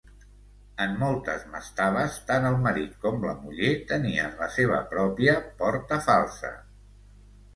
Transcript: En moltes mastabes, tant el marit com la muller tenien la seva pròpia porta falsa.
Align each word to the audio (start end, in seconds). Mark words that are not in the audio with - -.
En 0.83 0.93
moltes 1.01 1.43
mastabes, 1.55 2.15
tant 2.29 2.47
el 2.49 2.55
marit 2.63 2.95
com 3.03 3.21
la 3.29 3.35
muller 3.43 3.69
tenien 3.91 4.33
la 4.39 4.49
seva 4.55 4.79
pròpia 4.95 5.35
porta 5.61 6.01
falsa. 6.07 6.53